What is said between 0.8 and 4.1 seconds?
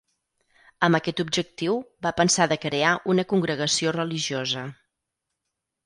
Amb aquest objectiu va pensar de crear una congregació